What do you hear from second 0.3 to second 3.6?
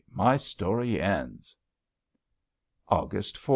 story ends." _August 4.